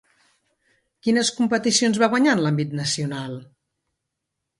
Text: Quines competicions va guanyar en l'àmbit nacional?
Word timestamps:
Quines 1.07 1.29
competicions 1.39 1.99
va 2.03 2.09
guanyar 2.13 2.33
en 2.37 2.41
l'àmbit 2.45 2.73
nacional? 2.81 3.37